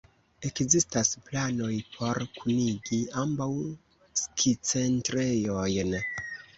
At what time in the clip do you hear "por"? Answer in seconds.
1.99-2.21